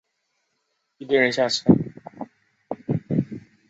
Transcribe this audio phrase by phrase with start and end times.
[0.97, 1.63] 一堆人下车